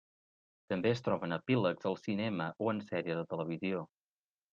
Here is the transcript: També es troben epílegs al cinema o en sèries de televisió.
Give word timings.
També 0.71 0.89
es 0.95 1.01
troben 1.07 1.35
epílegs 1.35 1.89
al 1.89 1.97
cinema 2.05 2.47
o 2.65 2.71
en 2.73 2.81
sèries 2.87 3.21
de 3.21 3.27
televisió. 3.35 3.83